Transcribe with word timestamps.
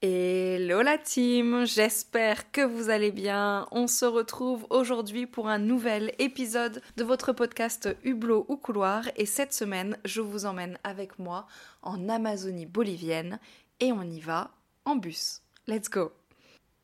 Hello 0.00 0.80
la 0.82 0.96
team, 0.96 1.66
j'espère 1.66 2.52
que 2.52 2.60
vous 2.60 2.88
allez 2.88 3.10
bien. 3.10 3.66
On 3.72 3.88
se 3.88 4.04
retrouve 4.04 4.64
aujourd'hui 4.70 5.26
pour 5.26 5.48
un 5.48 5.58
nouvel 5.58 6.14
épisode 6.20 6.80
de 6.96 7.02
votre 7.02 7.32
podcast 7.32 7.88
Hublot 8.04 8.46
ou 8.46 8.56
Couloir 8.56 9.10
et 9.16 9.26
cette 9.26 9.52
semaine 9.52 9.98
je 10.04 10.20
vous 10.20 10.46
emmène 10.46 10.78
avec 10.84 11.18
moi 11.18 11.48
en 11.82 12.08
Amazonie 12.08 12.64
bolivienne 12.64 13.40
et 13.80 13.90
on 13.90 14.04
y 14.04 14.20
va 14.20 14.52
en 14.84 14.94
bus. 14.94 15.42
Let's 15.66 15.90
go 15.90 16.12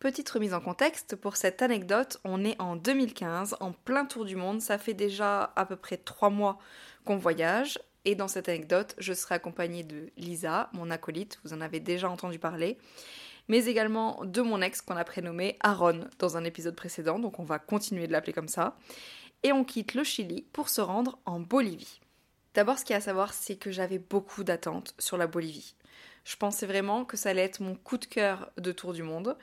Petite 0.00 0.30
remise 0.30 0.52
en 0.52 0.60
contexte, 0.60 1.14
pour 1.14 1.36
cette 1.36 1.62
anecdote, 1.62 2.18
on 2.24 2.44
est 2.44 2.60
en 2.60 2.74
2015, 2.74 3.58
en 3.60 3.70
plein 3.70 4.06
tour 4.06 4.24
du 4.24 4.34
monde, 4.34 4.60
ça 4.60 4.76
fait 4.76 4.92
déjà 4.92 5.52
à 5.54 5.64
peu 5.66 5.76
près 5.76 5.98
trois 5.98 6.30
mois 6.30 6.58
qu'on 7.04 7.16
voyage, 7.16 7.78
et 8.04 8.14
dans 8.14 8.28
cette 8.28 8.48
anecdote, 8.48 8.94
je 8.98 9.12
serai 9.12 9.36
accompagnée 9.36 9.82
de 9.82 10.10
Lisa, 10.16 10.70
mon 10.72 10.90
acolyte, 10.90 11.38
vous 11.44 11.52
en 11.52 11.60
avez 11.60 11.80
déjà 11.80 12.08
entendu 12.10 12.38
parler, 12.38 12.78
mais 13.48 13.66
également 13.66 14.24
de 14.24 14.40
mon 14.40 14.60
ex 14.60 14.80
qu'on 14.80 14.96
a 14.96 15.04
prénommé 15.04 15.56
Aaron 15.60 16.08
dans 16.18 16.36
un 16.36 16.44
épisode 16.44 16.76
précédent, 16.76 17.18
donc 17.18 17.38
on 17.38 17.44
va 17.44 17.58
continuer 17.58 18.06
de 18.06 18.12
l'appeler 18.12 18.32
comme 18.32 18.48
ça. 18.48 18.76
Et 19.42 19.52
on 19.52 19.64
quitte 19.64 19.94
le 19.94 20.04
Chili 20.04 20.46
pour 20.52 20.70
se 20.70 20.80
rendre 20.80 21.18
en 21.26 21.40
Bolivie. 21.40 22.00
D'abord, 22.54 22.78
ce 22.78 22.84
qu'il 22.84 22.92
y 22.92 22.94
a 22.94 22.98
à 22.98 23.02
savoir, 23.02 23.34
c'est 23.34 23.56
que 23.56 23.70
j'avais 23.70 23.98
beaucoup 23.98 24.44
d'attentes 24.44 24.94
sur 24.98 25.16
la 25.16 25.26
Bolivie. 25.26 25.74
Je 26.24 26.36
pensais 26.36 26.66
vraiment 26.66 27.04
que 27.04 27.16
ça 27.16 27.30
allait 27.30 27.42
être 27.42 27.60
mon 27.60 27.74
coup 27.74 27.98
de 27.98 28.06
cœur 28.06 28.50
de 28.56 28.72
tour 28.72 28.94
du 28.94 29.02
monde. 29.02 29.36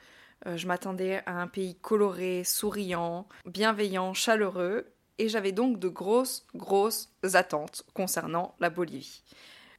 Euh, 0.46 0.56
je 0.56 0.66
m'attendais 0.66 1.22
à 1.26 1.40
un 1.40 1.46
pays 1.46 1.76
coloré, 1.76 2.42
souriant, 2.42 3.28
bienveillant, 3.46 4.14
chaleureux, 4.14 4.91
et 5.18 5.28
j'avais 5.28 5.52
donc 5.52 5.78
de 5.78 5.88
grosses, 5.88 6.46
grosses 6.54 7.10
attentes 7.34 7.84
concernant 7.94 8.54
la 8.60 8.70
Bolivie. 8.70 9.22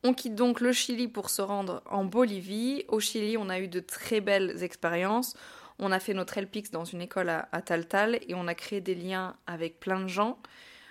On 0.04 0.14
quitte 0.14 0.36
donc 0.36 0.60
le 0.60 0.74
Chili 0.74 1.08
pour 1.08 1.30
se 1.30 1.42
rendre 1.42 1.82
en 1.90 2.04
Bolivie. 2.04 2.84
Au 2.90 3.00
Chili, 3.00 3.38
on 3.38 3.50
a 3.50 3.60
eu 3.60 3.68
de 3.68 3.80
très 3.80 4.20
belles 4.20 4.62
expériences. 4.64 5.36
On 5.80 5.92
a 5.92 6.00
fait 6.00 6.14
notre 6.14 6.40
LPX 6.40 6.72
dans 6.72 6.86
une 6.86 7.02
école 7.02 7.30
à, 7.30 7.48
à 7.52 7.62
Taltal 7.62 8.20
et 8.28 8.36
on 8.36 8.48
a 8.48 8.54
créé 8.54 8.82
des 8.82 8.96
liens 8.96 9.36
avec 9.48 9.80
plein 9.80 10.02
de 10.02 10.08
gens. 10.08 10.38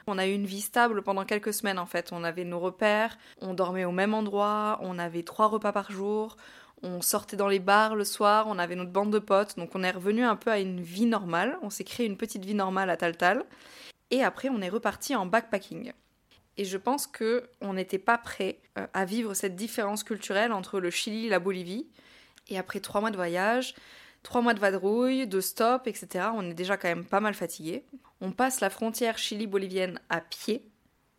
On 0.07 0.19
a 0.19 0.27
eu 0.27 0.33
une 0.33 0.47
vie 0.47 0.61
stable 0.61 1.03
pendant 1.03 1.25
quelques 1.25 1.53
semaines 1.53 1.79
en 1.79 1.87
fait. 1.87 2.11
On 2.13 2.25
avait 2.25 2.45
nos 2.45 2.59
repères, 2.59 3.19
on 3.41 3.55
dormait 3.55 3.85
au 3.85 3.93
même 3.93 4.15
endroit, 4.15 4.79
on 4.83 4.99
avait 4.99 5.23
trois 5.23 5.47
repas 5.47 5.73
par 5.73 5.93
jour, 5.93 6.37
on 6.83 7.01
sortait 7.01 7.37
dans 7.37 7.49
les 7.49 7.61
bars 7.61 7.95
le 7.95 8.05
soir, 8.05 8.47
on 8.49 8.59
avait 8.59 8.75
notre 8.75 8.91
bande 8.91 9.13
de 9.13 9.21
potes, 9.21 9.57
donc 9.57 9.71
on 9.75 9.83
est 9.83 9.91
revenu 9.91 10.25
un 10.25 10.37
peu 10.37 10.51
à 10.51 10.59
une 10.59 10.81
vie 10.81 11.07
normale. 11.07 11.59
On 11.63 11.71
s'est 11.71 11.85
créé 11.85 12.07
une 12.07 12.17
petite 12.17 12.45
vie 12.45 12.55
normale 12.55 12.91
à 12.91 12.97
Taltal. 12.97 13.45
Et 14.13 14.23
après, 14.23 14.51
on 14.51 14.61
est 14.61 14.69
reparti 14.69 15.17
en 15.17 15.27
backpacking. 15.27 15.93
Et 16.59 16.65
je 16.67 16.77
pense 16.77 17.07
que 17.07 17.49
on 17.63 17.73
n'était 17.73 17.99
pas 17.99 18.19
prêt 18.19 18.61
euh, 18.79 18.87
à 18.93 19.07
vivre 19.07 19.33
cette 19.33 19.57
différence 19.57 20.05
culturelle 20.05 20.53
entre 20.53 20.79
le 20.81 20.91
Chili 20.91 21.27
et 21.27 21.31
la 21.31 21.39
Bolivie. 21.39 21.89
Et 22.49 22.59
après 22.59 22.81
trois 22.81 23.01
mois 23.01 23.11
de 23.11 23.17
voyage, 23.17 23.75
trois 24.23 24.43
mois 24.43 24.53
de 24.53 24.61
vadrouille, 24.61 25.27
de 25.27 25.41
stop, 25.41 25.87
etc., 25.87 26.27
on 26.35 26.51
est 26.51 26.55
déjà 26.55 26.77
quand 26.77 26.89
même 26.89 27.07
pas 27.07 27.21
mal 27.21 27.33
fatigué. 27.33 27.87
On 28.21 28.33
passe 28.33 28.61
la 28.61 28.69
frontière 28.69 29.17
Chili-bolivienne 29.17 29.99
à 30.11 30.21
pied. 30.21 30.69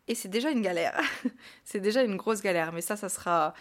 Et 0.06 0.14
c'est 0.14 0.28
déjà 0.28 0.50
une 0.50 0.62
galère. 0.62 1.00
c'est 1.64 1.80
déjà 1.80 2.04
une 2.04 2.16
grosse 2.16 2.42
galère. 2.42 2.72
Mais 2.72 2.80
ça, 2.80 2.96
ça 2.96 3.08
sera 3.08 3.54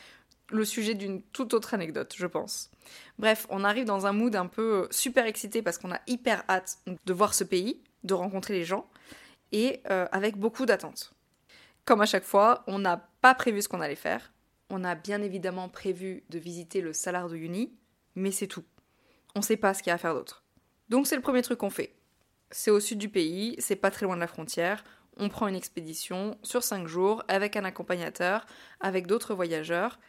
le 0.51 0.63
sujet 0.63 0.93
d'une 0.93 1.23
toute 1.23 1.55
autre 1.55 1.73
anecdote, 1.73 2.13
je 2.15 2.27
pense. 2.27 2.69
Bref, 3.17 3.47
on 3.49 3.63
arrive 3.63 3.85
dans 3.85 4.05
un 4.05 4.11
mood 4.11 4.35
un 4.35 4.45
peu 4.45 4.87
super 4.91 5.25
excité 5.25 5.63
parce 5.63 5.79
qu'on 5.79 5.91
a 5.91 6.01
hyper 6.05 6.43
hâte 6.47 6.77
de 6.85 7.13
voir 7.13 7.33
ce 7.33 7.43
pays, 7.43 7.81
de 8.03 8.13
rencontrer 8.13 8.53
les 8.53 8.63
gens 8.63 8.87
et 9.53 9.81
euh, 9.89 10.07
avec 10.11 10.35
beaucoup 10.35 10.65
d'attentes. 10.65 11.13
Comme 11.85 12.01
à 12.01 12.05
chaque 12.05 12.25
fois, 12.25 12.63
on 12.67 12.79
n'a 12.79 12.97
pas 13.21 13.35
prévu 13.35 13.61
ce 13.61 13.69
qu'on 13.69 13.79
allait 13.79 13.95
faire. 13.95 14.33
On 14.69 14.83
a 14.83 14.95
bien 14.95 15.21
évidemment 15.21 15.69
prévu 15.69 16.23
de 16.29 16.39
visiter 16.39 16.81
le 16.81 16.91
Salar 16.91 17.29
de 17.29 17.35
Uyuni, 17.35 17.73
mais 18.15 18.31
c'est 18.31 18.47
tout. 18.47 18.65
On 19.35 19.39
ne 19.39 19.43
sait 19.43 19.57
pas 19.57 19.73
ce 19.73 19.81
qu'il 19.81 19.89
y 19.89 19.91
a 19.91 19.95
à 19.95 19.99
faire 19.99 20.13
d'autre. 20.13 20.43
Donc 20.89 21.07
c'est 21.07 21.15
le 21.15 21.21
premier 21.21 21.41
truc 21.41 21.59
qu'on 21.59 21.69
fait. 21.69 21.95
C'est 22.51 22.71
au 22.71 22.79
sud 22.79 22.97
du 22.97 23.09
pays, 23.09 23.55
c'est 23.59 23.75
pas 23.75 23.91
très 23.91 24.05
loin 24.05 24.15
de 24.15 24.21
la 24.21 24.27
frontière. 24.27 24.83
On 25.17 25.29
prend 25.29 25.47
une 25.47 25.55
expédition 25.55 26.37
sur 26.41 26.63
5 26.63 26.87
jours 26.87 27.23
avec 27.27 27.55
un 27.55 27.63
accompagnateur, 27.63 28.45
avec 28.79 29.07
d'autres 29.07 29.35
voyageurs. 29.35 29.99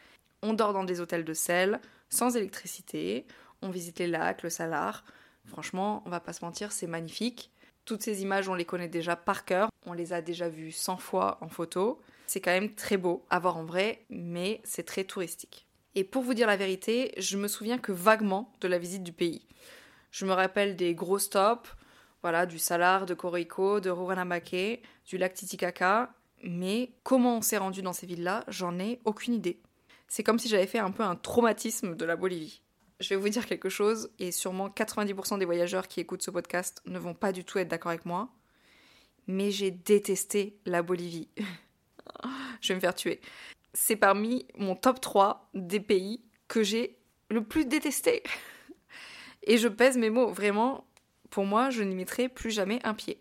On 0.43 0.55
dort 0.55 0.73
dans 0.73 0.85
des 0.85 1.01
hôtels 1.01 1.25
de 1.25 1.35
sel, 1.35 1.81
sans 2.09 2.37
électricité. 2.37 3.27
On 3.63 3.71
visite 3.71 3.99
les 3.99 4.07
lacs, 4.07 4.43
le 4.43 4.51
Salar. 4.51 5.05
Franchement, 5.47 6.03
on 6.07 6.11
va 6.11 6.21
pas 6.21 6.33
se 6.33 6.45
mentir, 6.45 6.73
c'est 6.73 6.87
magnifique. 6.87 7.51
Toutes 7.85 8.03
ces 8.03 8.23
images, 8.23 8.49
on 8.49 8.55
les 8.55 8.65
connaît 8.65 8.89
déjà 8.89 9.15
par 9.15 9.45
cœur, 9.45 9.69
on 9.85 9.93
les 9.93 10.13
a 10.13 10.23
déjà 10.23 10.49
vues 10.49 10.73
100 10.73 10.97
fois 10.97 11.39
en 11.43 11.49
photo. 11.49 12.01
C'est 12.27 12.41
quand 12.41 12.51
même 12.51 12.75
très 12.75 12.97
beau 12.97 13.25
à 13.29 13.39
voir 13.39 13.59
en 13.59 13.65
vrai, 13.65 14.05
mais 14.09 14.61
c'est 14.65 14.85
très 14.85 15.05
touristique. 15.05 15.67
Et 15.95 16.03
pour 16.03 16.23
vous 16.23 16.35
dire 16.35 16.47
la 16.47 16.57
vérité, 16.57 17.13
je 17.19 17.37
me 17.37 17.47
souviens 17.47 17.79
que 17.79 17.93
vaguement 17.93 18.53
de 18.61 18.69
la 18.69 18.79
visite 18.79 19.03
du 19.03 19.13
pays. 19.13 19.47
Je 20.11 20.25
me 20.25 20.33
rappelle 20.33 20.77
des 20.77 20.95
gros 20.95 21.19
stops, 21.19 21.69
voilà, 22.23 22.47
du 22.47 22.59
Salar, 22.59 23.05
de 23.05 23.13
Coroico, 23.13 23.81
de 23.81 23.91
Ruranamake, 23.91 24.83
du 25.07 25.19
lac 25.19 25.35
Titicaca, 25.35 26.11
mais 26.43 26.91
comment 27.03 27.39
on 27.39 27.43
s'est 27.43 27.59
rendu 27.59 27.83
dans 27.83 27.93
ces 27.93 28.07
villes-là, 28.07 28.45
j'en 28.49 28.79
ai 28.79 29.01
aucune 29.05 29.35
idée. 29.35 29.61
C'est 30.09 30.23
comme 30.23 30.39
si 30.39 30.49
j'avais 30.49 30.67
fait 30.67 30.79
un 30.79 30.91
peu 30.91 31.03
un 31.03 31.17
traumatisme 31.17 31.97
de 31.97 32.05
la 32.05 32.17
Bolivie 32.17 32.63
je 33.05 33.11
vais 33.11 33.17
vous 33.17 33.29
dire 33.29 33.47
quelque 33.47 33.69
chose, 33.69 34.11
et 34.19 34.33
sûrement 34.33 34.69
90% 34.69 35.39
des 35.39 35.45
voyageurs 35.45 35.89
qui 35.89 36.01
écoutent 36.01 36.23
ce 36.23 36.31
podcast 36.31 36.81
ne 36.87 36.99
vont 36.99 37.13
pas 37.13 37.33
du 37.33 37.45
tout 37.45 37.59
être 37.59 37.69
d'accord 37.69 37.91
avec 37.91 38.07
moi, 38.07 38.31
mais 39.27 39.51
j'ai 39.51 39.71
détesté 39.71 40.57
la 40.65 40.83
Bolivie. 40.83 41.29
je 42.63 42.69
vais 42.69 42.77
me 42.77 42.81
faire 42.81 42.95
tuer. 42.95 43.21
C'est 43.75 43.97
parmi 43.97 44.47
mon 44.57 44.75
top 44.75 45.01
3 45.01 45.51
des 45.53 45.81
pays 45.81 46.23
que 46.49 46.63
j'ai 46.63 46.97
le 47.29 47.45
plus 47.45 47.67
détesté. 47.67 48.23
et 49.43 49.59
je 49.59 49.69
pèse 49.69 49.99
mes 49.99 50.11
mots, 50.11 50.29
vraiment, 50.29 50.87
pour 51.29 51.45
moi, 51.45 51.69
je 51.69 51.83
n'y 51.83 51.95
mettrai 51.95 52.31
plus 52.31 52.51
jamais 52.51 52.81
un 52.85 52.95
pied. 52.95 53.21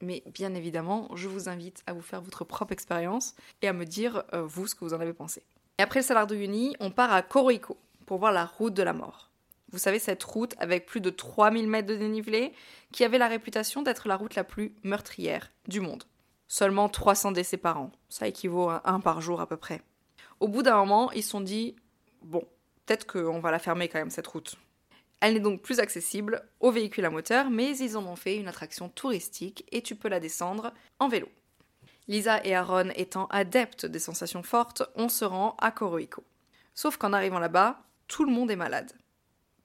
Mais 0.00 0.24
bien 0.26 0.52
évidemment, 0.54 1.08
je 1.14 1.28
vous 1.28 1.48
invite 1.48 1.82
à 1.86 1.92
vous 1.92 2.02
faire 2.02 2.20
votre 2.20 2.44
propre 2.44 2.72
expérience 2.72 3.34
et 3.62 3.68
à 3.68 3.72
me 3.72 3.84
dire, 3.84 4.24
euh, 4.34 4.42
vous, 4.42 4.66
ce 4.66 4.74
que 4.74 4.84
vous 4.84 4.94
en 4.94 5.00
avez 5.00 5.14
pensé. 5.14 5.44
Et 5.78 5.82
après 5.82 6.00
le 6.00 6.04
Salar 6.04 6.26
de 6.26 6.34
Uyuni, 6.34 6.74
on 6.80 6.90
part 6.90 7.12
à 7.12 7.22
Coroico 7.22 7.78
pour 8.06 8.18
voir 8.18 8.32
la 8.32 8.46
route 8.46 8.74
de 8.74 8.82
la 8.82 8.92
mort. 8.92 9.30
Vous 9.72 9.78
savez, 9.78 9.98
cette 9.98 10.22
route 10.22 10.54
avec 10.58 10.86
plus 10.86 11.00
de 11.00 11.10
3000 11.10 11.68
mètres 11.68 11.88
de 11.88 11.96
dénivelé, 11.96 12.52
qui 12.92 13.04
avait 13.04 13.18
la 13.18 13.28
réputation 13.28 13.82
d'être 13.82 14.08
la 14.08 14.16
route 14.16 14.36
la 14.36 14.44
plus 14.44 14.74
meurtrière 14.84 15.50
du 15.66 15.80
monde. 15.80 16.04
Seulement 16.48 16.88
300 16.88 17.32
décès 17.32 17.56
par 17.56 17.80
an, 17.80 17.90
ça 18.08 18.28
équivaut 18.28 18.68
à 18.68 18.82
un 18.84 19.00
par 19.00 19.20
jour 19.20 19.40
à 19.40 19.48
peu 19.48 19.56
près. 19.56 19.82
Au 20.38 20.48
bout 20.48 20.62
d'un 20.62 20.76
moment, 20.76 21.10
ils 21.12 21.24
se 21.24 21.30
sont 21.30 21.40
dit 21.40 21.74
bon, 22.22 22.44
peut-être 22.84 23.06
qu'on 23.06 23.40
va 23.40 23.50
la 23.50 23.58
fermer 23.58 23.88
quand 23.88 23.98
même 23.98 24.10
cette 24.10 24.28
route. 24.28 24.56
Elle 25.20 25.34
n'est 25.34 25.40
donc 25.40 25.62
plus 25.62 25.80
accessible 25.80 26.42
aux 26.60 26.70
véhicules 26.70 27.04
à 27.04 27.10
moteur, 27.10 27.50
mais 27.50 27.76
ils 27.76 27.96
en 27.96 28.06
ont 28.06 28.16
fait 28.16 28.36
une 28.36 28.48
attraction 28.48 28.88
touristique 28.88 29.64
et 29.72 29.82
tu 29.82 29.96
peux 29.96 30.08
la 30.08 30.20
descendre 30.20 30.72
en 31.00 31.08
vélo. 31.08 31.28
Lisa 32.06 32.44
et 32.44 32.54
Aaron 32.54 32.90
étant 32.94 33.26
adeptes 33.26 33.86
des 33.86 33.98
sensations 33.98 34.44
fortes, 34.44 34.82
on 34.94 35.08
se 35.08 35.24
rend 35.24 35.56
à 35.58 35.72
Coroico. 35.72 36.22
Sauf 36.74 36.98
qu'en 36.98 37.12
arrivant 37.12 37.40
là-bas, 37.40 37.80
tout 38.08 38.24
le 38.24 38.32
monde 38.32 38.50
est 38.50 38.56
malade. 38.56 38.92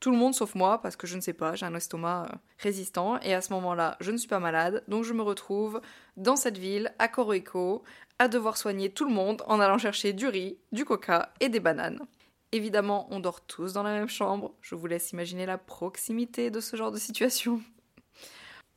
Tout 0.01 0.09
le 0.09 0.17
monde 0.17 0.33
sauf 0.33 0.55
moi, 0.55 0.81
parce 0.81 0.95
que 0.95 1.05
je 1.05 1.15
ne 1.15 1.21
sais 1.21 1.33
pas, 1.33 1.53
j'ai 1.53 1.67
un 1.67 1.75
estomac 1.75 2.23
euh, 2.23 2.35
résistant, 2.57 3.19
et 3.19 3.35
à 3.35 3.41
ce 3.41 3.53
moment-là, 3.53 3.97
je 3.99 4.09
ne 4.09 4.17
suis 4.17 4.27
pas 4.27 4.39
malade, 4.39 4.83
donc 4.87 5.03
je 5.03 5.13
me 5.13 5.21
retrouve 5.21 5.79
dans 6.17 6.35
cette 6.35 6.57
ville, 6.57 6.91
à 6.97 7.07
Coroico, 7.07 7.83
à 8.17 8.27
devoir 8.27 8.57
soigner 8.57 8.89
tout 8.89 9.05
le 9.05 9.13
monde 9.13 9.43
en 9.45 9.59
allant 9.59 9.77
chercher 9.77 10.11
du 10.13 10.27
riz, 10.27 10.57
du 10.71 10.85
coca 10.85 11.31
et 11.39 11.49
des 11.49 11.59
bananes. 11.59 11.99
Évidemment, 12.51 13.07
on 13.11 13.19
dort 13.19 13.41
tous 13.41 13.73
dans 13.73 13.83
la 13.83 13.93
même 13.93 14.09
chambre, 14.09 14.55
je 14.61 14.73
vous 14.73 14.87
laisse 14.87 15.11
imaginer 15.11 15.45
la 15.45 15.59
proximité 15.59 16.49
de 16.49 16.59
ce 16.59 16.75
genre 16.75 16.91
de 16.91 16.97
situation. 16.97 17.61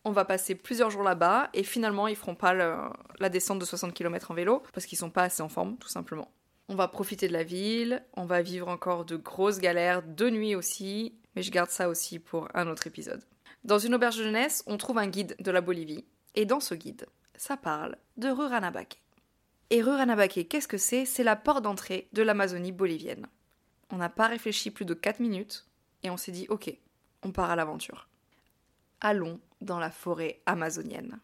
On 0.04 0.12
va 0.12 0.26
passer 0.26 0.54
plusieurs 0.54 0.90
jours 0.90 1.04
là-bas, 1.04 1.48
et 1.54 1.62
finalement, 1.62 2.06
ils 2.06 2.16
feront 2.16 2.34
pas 2.34 2.52
la 2.52 3.28
descente 3.30 3.60
de 3.60 3.64
60 3.64 3.94
km 3.94 4.30
en 4.30 4.34
vélo, 4.34 4.62
parce 4.74 4.84
qu'ils 4.84 4.98
sont 4.98 5.08
pas 5.08 5.22
assez 5.22 5.42
en 5.42 5.48
forme, 5.48 5.78
tout 5.78 5.88
simplement. 5.88 6.28
On 6.68 6.76
va 6.76 6.88
profiter 6.88 7.28
de 7.28 7.32
la 7.34 7.44
ville, 7.44 8.02
on 8.14 8.24
va 8.24 8.40
vivre 8.40 8.68
encore 8.68 9.04
de 9.04 9.16
grosses 9.16 9.58
galères 9.58 10.02
de 10.02 10.30
nuit 10.30 10.54
aussi, 10.54 11.14
mais 11.36 11.42
je 11.42 11.50
garde 11.50 11.70
ça 11.70 11.90
aussi 11.90 12.18
pour 12.18 12.48
un 12.54 12.68
autre 12.68 12.86
épisode. 12.86 13.22
Dans 13.64 13.78
une 13.78 13.94
auberge 13.94 14.16
de 14.16 14.24
jeunesse, 14.24 14.64
on 14.66 14.78
trouve 14.78 14.98
un 14.98 15.06
guide 15.06 15.36
de 15.38 15.50
la 15.50 15.60
Bolivie, 15.60 16.06
et 16.34 16.46
dans 16.46 16.60
ce 16.60 16.74
guide, 16.74 17.06
ça 17.36 17.58
parle 17.58 17.96
de 18.16 18.28
Ruranabaque. 18.28 19.02
Et 19.68 19.82
Ruranabaque, 19.82 20.46
qu'est-ce 20.48 20.68
que 20.68 20.78
c'est? 20.78 21.04
C'est 21.04 21.22
la 21.22 21.36
porte 21.36 21.62
d'entrée 21.62 22.08
de 22.12 22.22
l'Amazonie 22.22 22.72
bolivienne. 22.72 23.26
On 23.90 23.96
n'a 23.96 24.08
pas 24.08 24.28
réfléchi 24.28 24.70
plus 24.70 24.84
de 24.86 24.94
4 24.94 25.20
minutes, 25.20 25.66
et 26.02 26.10
on 26.10 26.16
s'est 26.16 26.32
dit 26.32 26.46
ok, 26.48 26.74
on 27.22 27.32
part 27.32 27.50
à 27.50 27.56
l'aventure. 27.56 28.08
Allons 29.00 29.38
dans 29.60 29.78
la 29.78 29.90
forêt 29.90 30.40
amazonienne. 30.46 31.20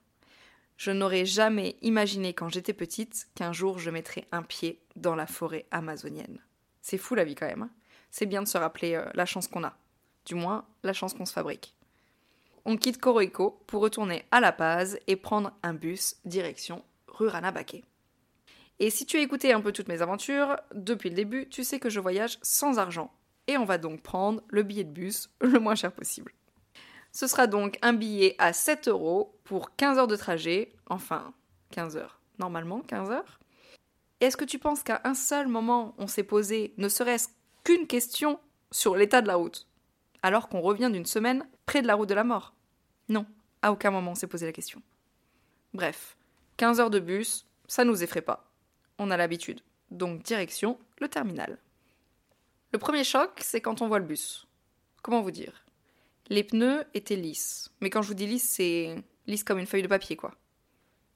Je 0.80 0.92
n'aurais 0.92 1.26
jamais 1.26 1.76
imaginé 1.82 2.32
quand 2.32 2.48
j'étais 2.48 2.72
petite 2.72 3.28
qu'un 3.34 3.52
jour 3.52 3.78
je 3.78 3.90
mettrais 3.90 4.26
un 4.32 4.42
pied 4.42 4.80
dans 4.96 5.14
la 5.14 5.26
forêt 5.26 5.66
amazonienne. 5.70 6.38
C'est 6.80 6.96
fou 6.96 7.14
la 7.14 7.24
vie 7.24 7.34
quand 7.34 7.46
même. 7.46 7.64
Hein. 7.64 7.70
C'est 8.10 8.24
bien 8.24 8.40
de 8.40 8.48
se 8.48 8.56
rappeler 8.56 8.94
euh, 8.94 9.04
la 9.12 9.26
chance 9.26 9.46
qu'on 9.46 9.62
a. 9.62 9.76
Du 10.24 10.36
moins, 10.36 10.64
la 10.82 10.94
chance 10.94 11.12
qu'on 11.12 11.26
se 11.26 11.34
fabrique. 11.34 11.76
On 12.64 12.78
quitte 12.78 12.98
Coroico 12.98 13.62
pour 13.66 13.82
retourner 13.82 14.24
à 14.30 14.40
La 14.40 14.52
Paz 14.52 14.98
et 15.06 15.16
prendre 15.16 15.52
un 15.62 15.74
bus 15.74 16.16
direction 16.24 16.82
Ruranabaque. 17.08 17.82
Et 18.78 18.88
si 18.88 19.04
tu 19.04 19.18
as 19.18 19.20
écouté 19.20 19.52
un 19.52 19.60
peu 19.60 19.72
toutes 19.72 19.88
mes 19.88 20.00
aventures, 20.00 20.56
depuis 20.74 21.10
le 21.10 21.14
début, 21.14 21.46
tu 21.50 21.62
sais 21.62 21.78
que 21.78 21.90
je 21.90 22.00
voyage 22.00 22.38
sans 22.40 22.78
argent. 22.78 23.12
et 23.48 23.58
on 23.58 23.66
va 23.66 23.76
donc 23.76 24.00
prendre 24.00 24.42
le 24.48 24.62
billet 24.62 24.84
de 24.84 24.92
bus 24.92 25.28
le 25.42 25.58
moins 25.58 25.74
cher 25.74 25.92
possible. 25.92 26.32
Ce 27.12 27.26
sera 27.26 27.46
donc 27.46 27.78
un 27.82 27.92
billet 27.92 28.36
à 28.38 28.52
7 28.52 28.88
euros 28.88 29.34
pour 29.44 29.74
15 29.76 29.98
heures 29.98 30.06
de 30.06 30.16
trajet, 30.16 30.72
enfin 30.88 31.34
15 31.70 31.96
heures, 31.96 32.20
normalement 32.38 32.80
15 32.80 33.10
heures. 33.10 33.40
Est-ce 34.20 34.36
que 34.36 34.44
tu 34.44 34.58
penses 34.58 34.82
qu'à 34.82 35.00
un 35.04 35.14
seul 35.14 35.48
moment 35.48 35.94
on 35.98 36.06
s'est 36.06 36.22
posé 36.22 36.74
ne 36.76 36.88
serait-ce 36.88 37.28
qu'une 37.64 37.86
question 37.86 38.38
sur 38.70 38.96
l'état 38.96 39.22
de 39.22 39.26
la 39.26 39.36
route, 39.36 39.66
alors 40.22 40.48
qu'on 40.48 40.60
revient 40.60 40.90
d'une 40.92 41.06
semaine 41.06 41.48
près 41.66 41.82
de 41.82 41.86
la 41.86 41.94
route 41.94 42.08
de 42.08 42.14
la 42.14 42.24
mort? 42.24 42.54
Non, 43.08 43.26
à 43.62 43.72
aucun 43.72 43.90
moment 43.90 44.12
on 44.12 44.16
s'est 44.16 44.26
posé 44.26 44.46
la 44.46 44.52
question. 44.52 44.82
Bref, 45.74 46.16
15 46.58 46.80
heures 46.80 46.90
de 46.90 47.00
bus, 47.00 47.46
ça 47.66 47.84
nous 47.84 48.02
effraie 48.02 48.22
pas. 48.22 48.52
On 48.98 49.10
a 49.10 49.16
l'habitude. 49.16 49.62
Donc 49.90 50.22
direction 50.22 50.78
le 51.00 51.08
terminal. 51.08 51.58
Le 52.72 52.78
premier 52.78 53.02
choc, 53.02 53.32
c'est 53.40 53.60
quand 53.60 53.82
on 53.82 53.88
voit 53.88 53.98
le 53.98 54.04
bus. 54.04 54.46
Comment 55.02 55.22
vous 55.22 55.32
dire? 55.32 55.64
Les 56.30 56.44
pneus 56.44 56.84
étaient 56.94 57.16
lisses. 57.16 57.70
Mais 57.80 57.90
quand 57.90 58.02
je 58.02 58.08
vous 58.08 58.14
dis 58.14 58.26
lisse, 58.26 58.48
c'est 58.48 58.94
lisse 59.26 59.44
comme 59.44 59.58
une 59.58 59.66
feuille 59.66 59.82
de 59.82 59.88
papier, 59.88 60.16
quoi. 60.16 60.34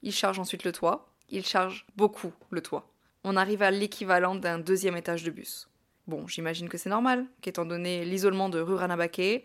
Il 0.03 0.11
charge 0.11 0.39
ensuite 0.39 0.65
le 0.65 0.71
toit. 0.71 1.11
Il 1.29 1.45
charge 1.45 1.87
beaucoup 1.95 2.33
le 2.51 2.61
toit. 2.61 2.91
On 3.23 3.37
arrive 3.37 3.63
à 3.63 3.71
l'équivalent 3.71 4.35
d'un 4.35 4.59
deuxième 4.59 4.97
étage 4.97 5.23
de 5.23 5.31
bus. 5.31 5.67
Bon, 6.07 6.27
j'imagine 6.27 6.69
que 6.69 6.77
c'est 6.77 6.89
normal, 6.89 7.25
qu'étant 7.41 7.65
donné 7.65 8.05
l'isolement 8.05 8.49
de 8.49 8.59
Ruranabaké, 8.59 9.43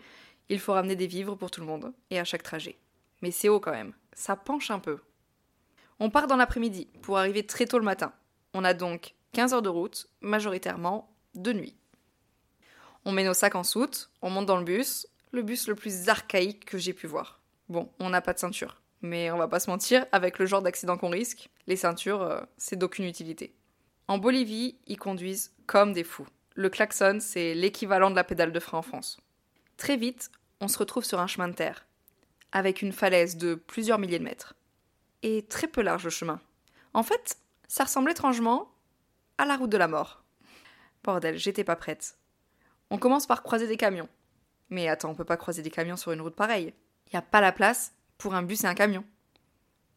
il 0.51 0.59
faut 0.59 0.75
ramener 0.75 0.97
des 0.97 1.07
vivres 1.07 1.37
pour 1.37 1.51
tout 1.51 1.61
le 1.61 1.67
monde, 1.67 1.95
et 2.11 2.19
à 2.19 2.25
chaque 2.25 2.43
trajet. 2.43 2.77
Mais 3.23 3.31
c'est 3.31 3.49
haut 3.49 3.61
quand 3.61 3.71
même, 3.71 3.95
ça 4.13 4.37
penche 4.37 4.71
un 4.71 4.79
peu. 4.79 4.99
On 6.01 6.11
part 6.11 6.27
dans 6.27 6.37
l'après-midi, 6.37 6.89
pour 7.01 7.17
arriver 7.17 7.47
très 7.47 7.65
tôt 7.65 7.79
le 7.79 7.85
matin. 7.85 8.13
On 8.53 8.65
a 8.65 8.75
donc 8.75 9.15
15 9.33 9.55
heures 9.55 9.63
de 9.63 9.71
route, 9.71 10.09
majoritairement 10.21 11.11
de 11.35 11.55
nuit. 11.55 11.77
On 13.07 13.13
met 13.13 13.25
nos 13.25 13.33
sacs 13.33 13.55
en 13.55 13.65
soute, 13.65 14.11
on 14.21 14.29
monte 14.29 14.47
dans 14.47 14.59
le 14.59 14.65
bus, 14.65 15.07
le 15.32 15.43
bus 15.43 15.69
le 15.69 15.75
plus 15.75 16.09
archaïque 16.09 16.65
que 16.65 16.79
j'ai 16.79 16.93
pu 16.93 17.06
voir. 17.06 17.41
Bon, 17.69 17.91
on 17.99 18.11
n'a 18.11 18.21
pas 18.21 18.32
de 18.32 18.38
ceinture, 18.38 18.82
mais 19.03 19.31
on 19.31 19.38
va 19.38 19.49
pas 19.49 19.61
se 19.61 19.71
mentir, 19.71 20.06
avec 20.12 20.38
le 20.38 20.47
genre 20.47 20.62
d'accident 20.62 20.97
qu'on 20.97 21.11
risque, 21.11 21.49
les 21.67 21.77
ceintures, 21.77 22.23
euh, 22.23 22.41
c'est 22.56 22.77
d'aucune 22.77 23.05
utilité. 23.05 23.55
En 24.09 24.19
Bolivie, 24.19 24.77
ils 24.87 24.99
conduisent 24.99 25.53
comme 25.67 25.93
des 25.93 26.05
fous. 26.05 26.27
Le 26.56 26.69
klaxon, 26.69 27.19
c'est 27.21 27.55
l'équivalent 27.55 28.11
de 28.11 28.17
la 28.17 28.25
pédale 28.25 28.53
de 28.53 28.61
frein 28.61 28.79
en 28.79 28.82
France. 28.82 29.19
Très 29.77 29.97
vite, 29.97 30.31
on 30.61 30.69
se 30.69 30.79
retrouve 30.79 31.05
sur 31.05 31.21
un 31.21 31.27
chemin 31.27 31.49
de 31.49 31.55
terre, 31.55 31.87
avec 32.53 32.83
une 32.83 32.93
falaise 32.93 33.37
de 33.37 33.55
plusieurs 33.55 33.99
milliers 33.99 34.19
de 34.19 34.25
mètres. 34.25 34.55
Et 35.23 35.47
très 35.47 35.69
peu 35.69 35.81
large 35.81 36.05
le 36.05 36.11
chemin. 36.11 36.41
En 36.93 37.03
fait, 37.03 37.38
ça 37.69 37.85
ressemble 37.85 38.11
étrangement 38.11 38.69
à 39.38 39.44
la 39.44 39.56
route 39.56 39.71
de 39.71 39.76
la 39.76 39.87
mort. 39.87 40.25
Bordel, 41.05 41.38
j'étais 41.38 41.65
pas 41.65 41.76
prête. 41.76 42.19
On 42.91 42.99
commence 42.99 43.26
par 43.26 43.43
croiser 43.43 43.69
des 43.69 43.76
camions. 43.76 44.09
Mais 44.71 44.89
attends, 44.89 45.11
on 45.11 45.15
peut 45.15 45.25
pas 45.25 45.37
croiser 45.37 45.63
des 45.63 45.71
camions 45.71 45.97
sur 45.97 46.13
une 46.13 46.21
route 46.21 46.35
pareille. 46.35 46.73
Il 47.07 47.11
n'y 47.15 47.19
a 47.19 47.23
pas 47.23 47.41
la 47.41 47.53
place 47.53 47.93
pour 48.19 48.35
un 48.35 48.43
bus 48.43 48.65
et 48.65 48.67
un 48.67 48.75
camion. 48.75 49.05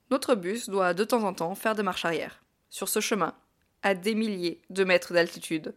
Notre 0.10 0.36
bus 0.36 0.70
doit 0.70 0.94
de 0.94 1.04
temps 1.04 1.24
en 1.24 1.34
temps 1.34 1.56
faire 1.56 1.75
des 1.75 1.84
marches 1.84 2.06
arrière, 2.06 2.44
sur 2.70 2.90
ce 2.90 3.00
chemin, 3.00 3.36
à 3.84 3.94
des 3.94 4.16
milliers 4.16 4.62
de 4.70 4.84
mètres 4.84 5.14
d'altitude, 5.14 5.75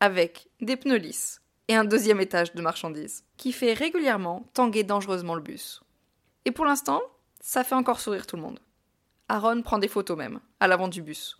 avec 0.00 0.48
des 0.60 0.76
pneus 0.76 0.96
lisses 0.96 1.40
et 1.68 1.74
un 1.74 1.84
deuxième 1.84 2.20
étage 2.20 2.54
de 2.54 2.62
marchandises, 2.62 3.24
qui 3.36 3.52
fait 3.52 3.72
régulièrement 3.72 4.48
tanguer 4.52 4.84
dangereusement 4.84 5.34
le 5.34 5.40
bus. 5.40 5.82
Et 6.44 6.50
pour 6.50 6.66
l'instant, 6.66 7.00
ça 7.40 7.64
fait 7.64 7.74
encore 7.74 8.00
sourire 8.00 8.26
tout 8.26 8.36
le 8.36 8.42
monde. 8.42 8.60
Aaron 9.28 9.62
prend 9.62 9.78
des 9.78 9.88
photos 9.88 10.18
même, 10.18 10.40
à 10.60 10.68
l'avant 10.68 10.88
du 10.88 11.02
bus. 11.02 11.38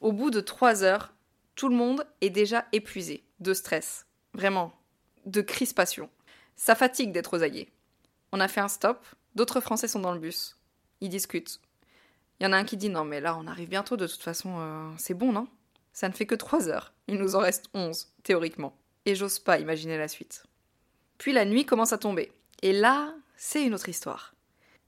Au 0.00 0.12
bout 0.12 0.30
de 0.30 0.40
trois 0.40 0.84
heures, 0.84 1.12
tout 1.54 1.68
le 1.68 1.76
monde 1.76 2.06
est 2.20 2.30
déjà 2.30 2.64
épuisé, 2.72 3.24
de 3.40 3.52
stress, 3.52 4.06
Vraiment. 4.34 4.72
De 5.26 5.40
crispation. 5.40 6.10
Ça 6.58 6.74
fatigue 6.74 7.12
d'être 7.12 7.40
aguets. 7.40 7.68
On 8.32 8.40
a 8.40 8.48
fait 8.48 8.60
un 8.60 8.68
stop, 8.68 9.06
d'autres 9.36 9.60
Français 9.60 9.86
sont 9.86 10.00
dans 10.00 10.12
le 10.12 10.18
bus. 10.18 10.58
Ils 11.00 11.08
discutent. 11.08 11.60
Il 12.38 12.44
y 12.44 12.46
en 12.46 12.52
a 12.52 12.56
un 12.56 12.64
qui 12.64 12.76
dit 12.76 12.88
non 12.88 13.04
mais 13.04 13.20
là 13.20 13.36
on 13.36 13.46
arrive 13.46 13.68
bientôt, 13.68 13.96
de 13.96 14.08
toute 14.08 14.22
façon 14.22 14.58
euh, 14.58 14.90
c'est 14.98 15.14
bon 15.14 15.32
non? 15.32 15.46
Ça 15.92 16.08
ne 16.08 16.12
fait 16.12 16.26
que 16.26 16.34
trois 16.34 16.68
heures. 16.68 16.92
Il 17.06 17.14
nous 17.14 17.36
en 17.36 17.38
reste 17.38 17.70
onze, 17.74 18.12
théoriquement. 18.24 18.76
Et 19.06 19.14
j'ose 19.14 19.38
pas 19.38 19.60
imaginer 19.60 19.96
la 19.96 20.08
suite. 20.08 20.46
Puis 21.16 21.32
la 21.32 21.44
nuit 21.44 21.64
commence 21.64 21.92
à 21.92 21.98
tomber. 21.98 22.32
Et 22.62 22.72
là, 22.72 23.14
c'est 23.36 23.64
une 23.64 23.74
autre 23.74 23.88
histoire. 23.88 24.34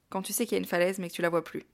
Quand 0.09 0.23
tu 0.23 0.33
sais 0.33 0.47
qu'il 0.47 0.57
y 0.57 0.57
a 0.57 0.63
une 0.63 0.69
falaise 0.69 0.99
mais 0.99 1.09
que 1.09 1.15
tu 1.15 1.23
la 1.23 1.31
vois 1.31 1.45
plus. 1.45 1.65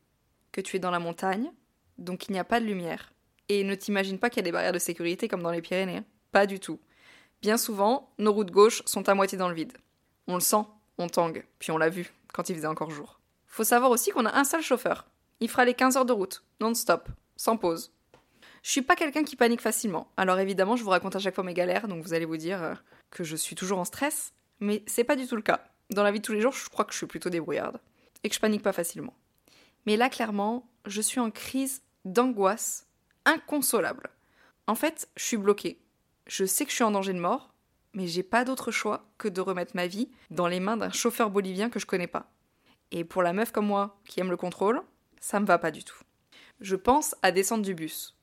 Que 0.52 0.60
tu 0.60 0.76
es 0.76 0.78
dans 0.78 0.90
la 0.90 1.00
montagne, 1.00 1.50
donc 1.96 2.28
il 2.28 2.32
n'y 2.32 2.38
a 2.38 2.44
pas 2.44 2.60
de 2.60 2.66
lumière. 2.66 3.14
Et 3.49 3.64
ne 3.64 3.75
t'imagine 3.75 4.19
pas 4.19 4.28
qu'il 4.28 4.38
y 4.38 4.44
a 4.44 4.44
des 4.44 4.52
barrières 4.52 4.72
de 4.72 4.78
sécurité 4.78 5.26
comme 5.26 5.42
dans 5.42 5.50
les 5.50 5.62
Pyrénées. 5.62 5.99
Hein. 5.99 6.04
Pas 6.32 6.46
du 6.46 6.60
tout. 6.60 6.81
Bien 7.40 7.56
souvent, 7.56 8.10
nos 8.19 8.34
routes 8.34 8.50
gauches 8.50 8.82
sont 8.84 9.08
à 9.08 9.14
moitié 9.14 9.38
dans 9.38 9.49
le 9.49 9.54
vide. 9.54 9.72
On 10.26 10.34
le 10.34 10.40
sent, 10.40 10.64
on 10.99 11.08
tangue, 11.08 11.46
puis 11.58 11.70
on 11.70 11.78
l'a 11.78 11.88
vu, 11.88 12.12
quand 12.32 12.49
il 12.49 12.56
faisait 12.56 12.67
encore 12.67 12.90
jour. 12.90 13.20
Faut 13.46 13.64
savoir 13.64 13.90
aussi 13.90 14.11
qu'on 14.11 14.26
a 14.26 14.37
un 14.37 14.44
seul 14.44 14.62
chauffeur. 14.62 15.06
Il 15.40 15.49
fera 15.49 15.64
les 15.64 15.75
15 15.75 15.96
heures 15.96 16.05
de 16.05 16.12
route, 16.12 16.43
non-stop, 16.61 17.08
sans 17.37 17.56
pause. 17.56 17.93
Je 18.62 18.70
suis 18.70 18.82
pas 18.82 18.96
quelqu'un 18.96 19.25
qui 19.25 19.37
panique 19.37 19.61
facilement, 19.61 20.11
alors 20.17 20.38
évidemment 20.38 20.76
je 20.76 20.82
vous 20.82 20.90
raconte 20.90 21.17
à 21.17 21.20
chaque 21.20 21.34
fois 21.34 21.44
mes 21.44 21.55
galères, 21.55 21.87
donc 21.87 22.02
vous 22.02 22.14
allez 22.14 22.25
vous 22.25 22.37
dire 22.37 22.62
euh, 22.62 22.75
que 23.11 23.23
je 23.23 23.37
suis 23.37 23.55
toujours 23.55 23.78
en 23.78 23.84
stress, 23.84 24.32
mais 24.58 24.82
c'est 24.87 25.05
pas 25.05 25.17
du 25.17 25.26
tout 25.26 25.37
le 25.37 25.43
cas. 25.43 25.64
Dans 25.90 26.02
la 26.02 26.11
vie 26.11 26.20
de 26.20 26.25
tous 26.25 26.32
les 26.32 26.40
jours, 26.40 26.52
je 26.52 26.69
crois 26.69 26.84
que 26.84 26.93
je 26.93 26.99
suis 26.99 27.06
plutôt 27.06 27.31
débrouillarde, 27.31 27.78
et 28.25 28.28
que 28.28 28.34
je 28.34 28.40
panique 28.40 28.62
pas 28.62 28.73
facilement. 28.73 29.14
Mais 29.87 29.96
là, 29.96 30.08
clairement, 30.08 30.69
je 30.84 31.00
suis 31.00 31.20
en 31.20 31.31
crise 31.31 31.82
d'angoisse 32.05 32.87
inconsolable. 33.25 34.11
En 34.67 34.75
fait, 34.75 35.08
je 35.17 35.25
suis 35.25 35.37
bloquée 35.37 35.78
je 36.26 36.44
sais 36.44 36.64
que 36.64 36.70
je 36.70 36.76
suis 36.76 36.84
en 36.84 36.90
danger 36.90 37.12
de 37.12 37.20
mort, 37.20 37.55
mais 37.96 38.06
j'ai 38.06 38.22
pas 38.22 38.44
d'autre 38.44 38.70
choix 38.70 39.08
que 39.19 39.26
de 39.26 39.40
remettre 39.40 39.75
ma 39.75 39.87
vie 39.87 40.10
dans 40.31 40.46
les 40.46 40.60
mains 40.60 40.76
d'un 40.76 40.93
chauffeur 40.93 41.31
bolivien 41.31 41.70
que 41.70 41.81
je 41.81 41.87
connais 41.87 42.06
pas. 42.06 42.31
Et 42.93 43.04
pour 43.04 43.22
la 43.22 43.32
meuf 43.32 43.50
comme 43.50 43.66
moi, 43.66 43.98
qui 44.04 44.20
aime 44.20 44.31
le 44.31 44.37
contrôle, 44.37 44.82
ça 45.19 45.40
me 45.40 45.46
va 45.46 45.58
pas 45.58 45.70
du 45.70 45.82
tout. 45.82 45.98
Je 46.60 46.76
pense 46.76 47.16
à 47.22 47.32
descendre 47.32 47.64
du 47.64 47.75
bus. 47.75 48.14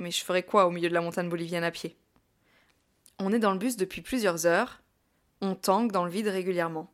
Mais 0.00 0.10
je 0.10 0.24
ferais 0.24 0.42
quoi 0.42 0.66
au 0.66 0.70
milieu 0.70 0.88
de 0.88 0.94
la 0.94 1.02
montagne 1.02 1.28
bolivienne 1.28 1.62
à 1.62 1.70
pied? 1.70 1.96
On 3.18 3.32
est 3.32 3.38
dans 3.38 3.52
le 3.52 3.58
bus 3.58 3.76
depuis 3.76 4.00
plusieurs 4.00 4.46
heures, 4.46 4.82
on 5.42 5.54
tangue 5.54 5.92
dans 5.92 6.04
le 6.04 6.10
vide 6.10 6.28
régulièrement. 6.28 6.90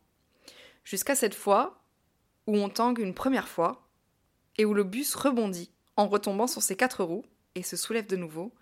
Jusqu'à 0.82 1.14
cette 1.14 1.35
fois 1.37 1.81
où 2.49 2.56
on 2.56 2.69
tangue 2.69 2.99
une 2.99 3.14
première 3.14 3.49
fois 3.49 3.88
et 4.56 4.64
où 4.64 4.75
le 4.75 4.85
bus 4.85 5.14
rebondit 5.14 5.71
en 5.97 6.09
retombant 6.09 6.49
sur 6.49 6.62
ses 6.62 6.76
quatre 6.76 7.05
roues 7.05 7.25
et 7.55 7.62
se 7.62 7.76
soulève 7.76 8.06
de 8.06 8.17
nouveau 8.17 8.53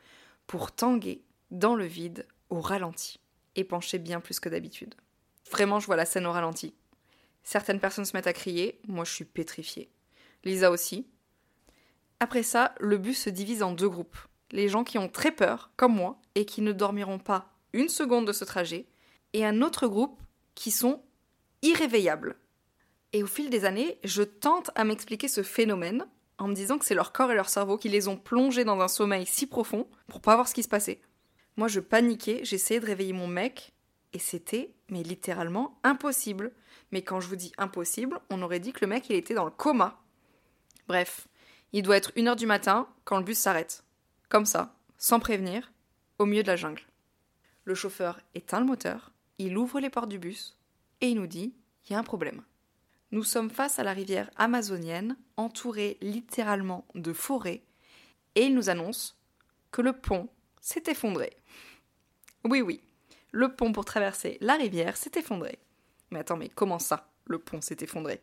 pour 0.46 0.72
tanguer 0.72 1.24
dans 1.50 1.74
le 1.74 1.86
vide, 1.86 2.26
au 2.50 2.60
ralenti, 2.60 3.18
et 3.56 3.64
penché 3.64 3.98
bien 3.98 4.20
plus 4.20 4.38
que 4.38 4.48
d'habitude. 4.48 4.94
Vraiment, 5.50 5.80
je 5.80 5.86
vois 5.86 5.96
la 5.96 6.04
scène 6.04 6.26
au 6.26 6.32
ralenti. 6.32 6.74
Certaines 7.42 7.80
personnes 7.80 8.04
se 8.04 8.16
mettent 8.16 8.26
à 8.26 8.32
crier, 8.32 8.80
moi 8.86 9.04
je 9.04 9.12
suis 9.12 9.24
pétrifiée. 9.24 9.90
Lisa 10.44 10.70
aussi. 10.70 11.06
Après 12.20 12.42
ça, 12.42 12.74
le 12.80 12.98
bus 12.98 13.20
se 13.22 13.30
divise 13.30 13.62
en 13.62 13.72
deux 13.72 13.88
groupes. 13.88 14.16
Les 14.52 14.68
gens 14.68 14.84
qui 14.84 14.98
ont 14.98 15.08
très 15.08 15.32
peur, 15.32 15.70
comme 15.76 15.94
moi, 15.94 16.20
et 16.34 16.44
qui 16.44 16.62
ne 16.62 16.72
dormiront 16.72 17.18
pas 17.18 17.52
une 17.72 17.88
seconde 17.88 18.26
de 18.26 18.32
ce 18.32 18.44
trajet, 18.44 18.86
et 19.32 19.44
un 19.44 19.60
autre 19.60 19.86
groupe 19.86 20.20
qui 20.54 20.70
sont 20.70 21.02
irréveillables. 21.62 22.36
Et 23.12 23.22
au 23.22 23.26
fil 23.26 23.50
des 23.50 23.64
années, 23.64 23.98
je 24.04 24.22
tente 24.22 24.70
à 24.74 24.84
m'expliquer 24.84 25.28
ce 25.28 25.42
phénomène 25.42 26.06
en 26.38 26.48
me 26.48 26.54
disant 26.54 26.78
que 26.78 26.84
c'est 26.84 26.94
leur 26.94 27.12
corps 27.12 27.32
et 27.32 27.34
leur 27.34 27.48
cerveau 27.48 27.78
qui 27.78 27.88
les 27.88 28.08
ont 28.08 28.16
plongés 28.16 28.64
dans 28.64 28.80
un 28.80 28.88
sommeil 28.88 29.26
si 29.26 29.46
profond 29.46 29.88
pour 30.06 30.20
pas 30.20 30.34
voir 30.34 30.48
ce 30.48 30.54
qui 30.54 30.62
se 30.62 30.68
passait. 30.68 31.00
Moi, 31.56 31.68
je 31.68 31.80
paniquais, 31.80 32.40
j'essayais 32.44 32.80
de 32.80 32.86
réveiller 32.86 33.12
mon 33.12 33.28
mec, 33.28 33.72
et 34.12 34.18
c'était, 34.18 34.74
mais 34.88 35.02
littéralement, 35.02 35.78
impossible. 35.82 36.52
Mais 36.92 37.02
quand 37.02 37.20
je 37.20 37.28
vous 37.28 37.36
dis 37.36 37.52
impossible, 37.58 38.20
on 38.30 38.42
aurait 38.42 38.60
dit 38.60 38.72
que 38.72 38.80
le 38.82 38.86
mec, 38.86 39.08
il 39.08 39.16
était 39.16 39.34
dans 39.34 39.44
le 39.44 39.50
coma. 39.50 40.00
Bref, 40.88 41.28
il 41.72 41.82
doit 41.82 41.96
être 41.96 42.12
une 42.16 42.28
heure 42.28 42.36
du 42.36 42.46
matin 42.46 42.88
quand 43.04 43.18
le 43.18 43.24
bus 43.24 43.38
s'arrête. 43.38 43.84
Comme 44.28 44.46
ça, 44.46 44.76
sans 44.98 45.20
prévenir, 45.20 45.72
au 46.18 46.26
milieu 46.26 46.42
de 46.42 46.48
la 46.48 46.56
jungle. 46.56 46.82
Le 47.64 47.74
chauffeur 47.74 48.20
éteint 48.34 48.60
le 48.60 48.66
moteur, 48.66 49.12
il 49.38 49.58
ouvre 49.58 49.80
les 49.80 49.90
portes 49.90 50.08
du 50.08 50.18
bus, 50.18 50.56
et 51.00 51.08
il 51.08 51.16
nous 51.16 51.26
dit 51.26 51.54
il 51.84 51.92
y 51.92 51.96
a 51.96 51.98
un 51.98 52.04
problème. 52.04 52.42
Nous 53.12 53.24
sommes 53.24 53.50
face 53.50 53.78
à 53.78 53.84
la 53.84 53.92
rivière 53.92 54.30
amazonienne, 54.36 55.16
entourée 55.36 55.98
littéralement 56.00 56.86
de 56.94 57.12
forêts, 57.12 57.62
et 58.34 58.44
il 58.44 58.54
nous 58.54 58.70
annonce 58.70 59.18
que 59.70 59.82
le 59.82 59.92
pont 59.92 60.28
s'est 60.66 60.82
effondré. 60.88 61.30
Oui, 62.44 62.60
oui, 62.60 62.80
le 63.30 63.54
pont 63.54 63.72
pour 63.72 63.84
traverser 63.84 64.36
la 64.40 64.56
rivière 64.56 64.96
s'est 64.96 65.12
effondré. 65.14 65.60
Mais 66.10 66.18
attends, 66.18 66.36
mais 66.36 66.48
comment 66.48 66.80
ça, 66.80 67.08
le 67.24 67.38
pont 67.38 67.60
s'est 67.60 67.76
effondré? 67.80 68.20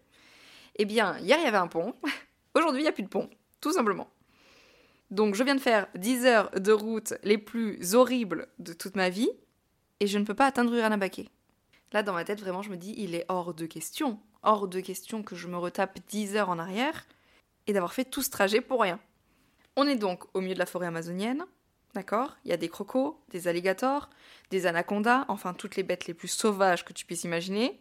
Eh 0.75 0.83
bien, 0.83 1.17
hier 1.19 1.37
il 1.39 1.45
y 1.45 1.47
avait 1.47 1.57
un 1.57 1.67
pont, 1.67 1.95
aujourd'hui 2.53 2.81
il 2.81 2.83
n'y 2.83 2.89
a 2.89 2.93
plus 2.93 3.03
de 3.03 3.07
pont, 3.07 3.29
tout 3.61 3.71
simplement. 3.71 4.09
Donc 5.09 5.35
je 5.35 5.43
viens 5.43 5.55
de 5.55 5.61
faire 5.61 5.87
10 5.95 6.25
heures 6.25 6.51
de 6.51 6.73
route 6.73 7.13
les 7.23 7.37
plus 7.37 7.95
horribles 7.95 8.49
de 8.59 8.73
toute 8.73 8.97
ma 8.97 9.09
vie, 9.09 9.29
et 10.01 10.07
je 10.07 10.17
ne 10.17 10.25
peux 10.25 10.35
pas 10.35 10.47
atteindre 10.47 10.73
Uranabaké. 10.73 11.29
Là, 11.93 12.03
dans 12.03 12.13
ma 12.13 12.25
tête, 12.25 12.41
vraiment, 12.41 12.61
je 12.61 12.71
me 12.71 12.77
dis, 12.77 12.93
il 12.97 13.15
est 13.15 13.25
hors 13.29 13.53
de 13.53 13.65
question, 13.65 14.19
hors 14.41 14.67
de 14.67 14.81
question 14.81 15.23
que 15.23 15.35
je 15.35 15.47
me 15.47 15.57
retape 15.57 15.99
10 16.09 16.35
heures 16.35 16.49
en 16.49 16.59
arrière, 16.59 17.05
et 17.67 17.73
d'avoir 17.73 17.93
fait 17.93 18.03
tout 18.03 18.21
ce 18.21 18.31
trajet 18.31 18.59
pour 18.59 18.81
rien. 18.81 18.99
On 19.77 19.87
est 19.87 19.95
donc 19.95 20.23
au 20.33 20.41
milieu 20.41 20.55
de 20.55 20.59
la 20.59 20.65
forêt 20.65 20.87
amazonienne, 20.87 21.45
D'accord? 21.93 22.35
Il 22.43 22.49
y 22.49 22.53
a 22.53 22.57
des 22.57 22.69
crocos, 22.69 23.15
des 23.29 23.47
alligators, 23.47 24.09
des 24.49 24.65
anacondas, 24.65 25.25
enfin 25.27 25.53
toutes 25.53 25.75
les 25.75 25.83
bêtes 25.83 26.07
les 26.07 26.13
plus 26.13 26.27
sauvages 26.27 26.85
que 26.85 26.93
tu 26.93 27.05
puisses 27.05 27.23
imaginer. 27.23 27.79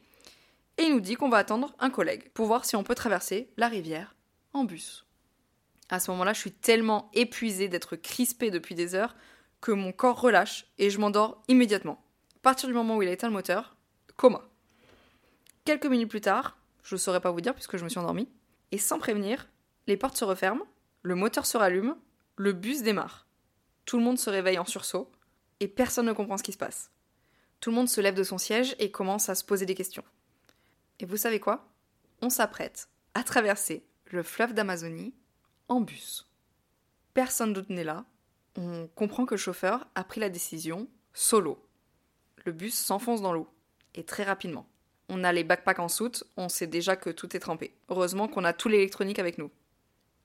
Et 0.78 0.85
il 0.85 0.92
nous 0.92 1.00
dit 1.00 1.14
qu'on 1.14 1.28
va 1.28 1.38
attendre 1.38 1.75
un 1.78 1.90
collègue 1.90 2.31
pour 2.31 2.47
voir 2.47 2.64
si 2.64 2.76
on 2.76 2.85
peut 2.85 2.95
traverser 2.95 3.49
la 3.57 3.69
rivière 3.69 4.14
en 4.52 4.64
bus. 4.64 5.07
À 5.88 6.00
ce 6.00 6.11
moment-là, 6.11 6.33
je 6.33 6.40
suis 6.40 6.52
tellement 6.52 7.11
épuisée 7.14 7.69
d'être 7.69 7.97
crispée 7.97 8.50
depuis 8.50 8.75
des 8.75 8.95
heures 8.95 9.14
que 9.61 9.73
mon 9.73 9.92
corps 9.92 10.21
relâche 10.21 10.66
et 10.78 10.90
je 10.90 10.99
m'endors 10.99 11.42
immédiatement. 11.49 12.02
À 12.37 12.40
partir 12.40 12.69
du 12.69 12.75
moment 12.75 12.97
où 12.97 13.02
il 13.02 13.09
a 13.09 13.12
éteint 13.12 13.28
le 13.28 13.33
moteur, 13.33 13.76
coma. 14.16 14.42
Quelques 15.64 15.87
minutes 15.87 16.11
plus 16.11 16.21
tard, 16.21 16.57
je 16.83 16.95
ne 16.95 16.99
saurais 16.99 17.21
pas 17.21 17.31
vous 17.31 17.40
dire 17.40 17.54
puisque 17.54 17.76
je 17.76 17.85
me 17.85 17.88
suis 17.88 17.99
endormie, 17.99 18.28
et 18.73 18.78
sans 18.78 18.99
prévenir, 18.99 19.49
les 19.87 19.97
portes 19.97 20.16
se 20.16 20.25
referment, 20.25 20.66
le 21.02 21.14
moteur 21.14 21.47
se 21.47 21.57
rallume, 21.57 21.97
le 22.37 22.52
bus 22.52 22.83
démarre. 22.83 23.26
Tout 23.85 23.99
le 23.99 24.05
monde 24.05 24.19
se 24.19 24.31
réveille 24.31 24.59
en 24.59 24.65
sursaut 24.65 25.11
et 25.61 25.69
personne 25.69 26.07
ne 26.07 26.12
comprend 26.12 26.37
ce 26.37 26.43
qui 26.43 26.53
se 26.53 26.59
passe. 26.59 26.91
Tout 27.61 27.71
le 27.71 27.77
monde 27.77 27.89
se 27.89 28.01
lève 28.01 28.15
de 28.15 28.25
son 28.25 28.39
siège 28.39 28.75
et 28.79 28.91
commence 28.91 29.29
à 29.29 29.35
se 29.35 29.45
poser 29.45 29.67
des 29.67 29.75
questions. 29.75 30.05
Et 30.99 31.07
vous 31.07 31.17
savez 31.17 31.41
quoi? 31.41 31.69
On 32.21 32.31
s'apprête 32.31 32.89
à 33.15 33.23
traverser 33.23 33.85
le 34.07 34.23
fleuve 34.23 34.55
d'Amazonie 34.55 35.15
en 35.69 35.81
bus. 35.81 36.29
Personne 37.15 37.53
d'autre 37.53 37.73
n'est 37.73 37.85
là. 37.85 38.05
On 38.57 38.89
comprend 38.95 39.27
que 39.27 39.35
le 39.35 39.39
chauffeur 39.39 39.87
a 39.95 40.05
pris 40.05 40.21
la 40.21 40.29
décision 40.29 40.89
solo. 41.15 41.65
Le 42.45 42.53
bus 42.53 42.75
s'enfonce 42.75 43.23
dans 43.23 43.33
l'eau 43.33 43.49
et 43.95 44.05
très 44.05 44.25
rapidement. 44.25 44.67
On 45.09 45.25
a 45.25 45.33
les 45.33 45.45
backpacks 45.45 45.79
en 45.79 45.89
soute, 45.89 46.25
on 46.37 46.49
sait 46.49 46.67
déjà 46.67 46.97
que 46.97 47.11
tout 47.11 47.37
est 47.37 47.41
trempé. 47.41 47.75
Heureusement 47.89 48.29
qu'on 48.29 48.45
a 48.45 48.53
tout 48.53 48.69
l'électronique 48.69 49.19
avec 49.19 49.39
nous. 49.39 49.51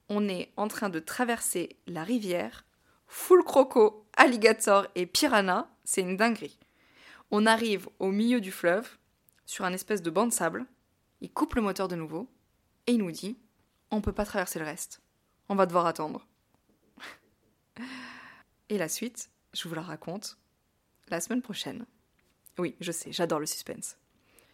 On 0.10 0.30
est 0.30 0.52
en 0.56 0.68
train 0.68 0.90
de 0.90 1.00
traverser 1.00 1.76
la 1.88 2.04
rivière, 2.04 2.64
full 3.08 3.44
croco, 3.44 4.06
alligator 4.16 4.88
et 4.96 5.06
piranha, 5.06 5.70
c'est 5.84 6.02
une 6.02 6.18
dinguerie. 6.18 6.58
On 7.32 7.46
arrive 7.46 7.90
au 8.00 8.12
milieu 8.12 8.40
du 8.40 8.52
fleuve, 8.52 8.98
sur 9.46 9.66
un 9.66 9.74
espèce 9.74 10.02
de 10.02 10.10
banc 10.10 10.28
de 10.28 10.34
sable, 10.34 10.66
il 11.22 11.32
coupe 11.32 11.56
le 11.56 11.62
moteur 11.62 11.88
de 11.88 11.96
nouveau, 11.96 12.30
et 12.86 12.94
il 12.94 13.00
nous 13.00 13.12
dit 13.12 13.38
On 13.92 14.02
peut 14.02 14.14
pas 14.14 14.26
traverser 14.26 14.60
le 14.60 14.66
reste. 14.66 15.02
On 15.50 15.56
va 15.56 15.66
devoir 15.66 15.86
attendre. 15.86 16.28
et 18.70 18.78
la 18.78 18.90
suite, 18.90 19.30
je 19.54 19.68
vous 19.68 19.76
la 19.76 19.82
raconte 19.82 20.38
la 21.10 21.22
semaine 21.22 21.42
prochaine. 21.42 21.86
Oui, 22.58 22.76
je 22.82 22.92
sais, 22.92 23.12
j'adore 23.12 23.40
le 23.40 23.46
suspense. 23.46 23.98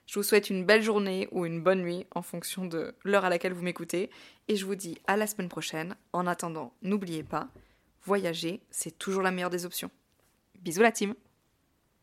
Je 0.05 0.19
vous 0.19 0.24
souhaite 0.24 0.50
une 0.50 0.65
belle 0.65 0.83
journée 0.83 1.27
ou 1.31 1.45
une 1.45 1.63
bonne 1.63 1.81
nuit 1.81 2.05
en 2.13 2.22
fonction 2.22 2.65
de 2.65 2.93
l'heure 3.03 3.25
à 3.25 3.29
laquelle 3.29 3.53
vous 3.53 3.63
m'écoutez. 3.63 4.10
Et 4.48 4.55
je 4.55 4.65
vous 4.65 4.75
dis 4.75 5.00
à 5.07 5.15
la 5.15 5.27
semaine 5.27 5.48
prochaine. 5.48 5.95
En 6.12 6.27
attendant, 6.27 6.74
n'oubliez 6.81 7.24
pas, 7.24 7.48
voyager, 8.05 8.62
c'est 8.69 8.98
toujours 8.98 9.22
la 9.22 9.31
meilleure 9.31 9.50
des 9.50 9.65
options. 9.65 9.91
Bisous 10.62 10.81
la 10.81 10.91
team 10.91 11.15